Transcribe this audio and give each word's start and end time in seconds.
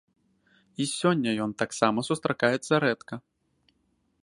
І 0.81 0.87
сёння 0.99 1.29
ён 1.45 1.51
таксама 1.63 2.05
сустракаецца 2.09 2.73
рэдка. 2.87 3.15